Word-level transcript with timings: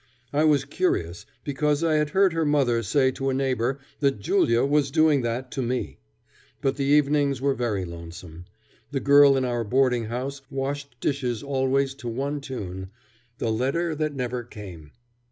I 0.33 0.45
was 0.45 0.65
curious 0.65 1.27
because 1.43 1.83
I 1.83 1.97
had 1.97 2.09
heard 2.09 2.33
her 2.33 2.43
mother 2.43 2.81
say 2.81 3.11
to 3.11 3.29
a 3.29 3.35
neighbor 3.35 3.77
that 3.99 4.19
Julia 4.19 4.65
was 4.65 4.89
doing 4.89 5.21
that 5.21 5.51
to 5.51 5.61
me. 5.61 5.99
But 6.59 6.75
the 6.75 6.85
evenings 6.85 7.39
were 7.39 7.53
very 7.53 7.85
lonesome. 7.85 8.45
The 8.89 8.99
girl 8.99 9.37
in 9.37 9.45
our 9.45 9.63
boarding 9.63 10.05
house 10.05 10.41
washed 10.49 10.99
dishes 11.01 11.43
always 11.43 11.93
to 11.93 12.07
one 12.07 12.41
tune, 12.41 12.89
"The 13.37 13.51
Letter 13.51 13.93
that 13.93 14.15
Never 14.15 14.43
Came." 14.43 14.89